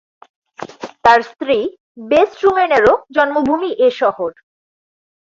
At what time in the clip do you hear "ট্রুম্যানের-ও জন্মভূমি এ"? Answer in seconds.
2.39-3.89